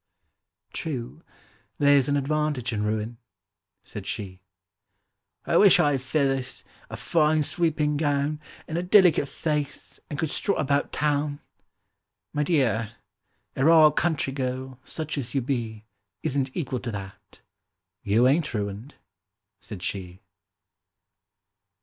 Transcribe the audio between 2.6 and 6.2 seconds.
in ruin," said she. —"I wish I had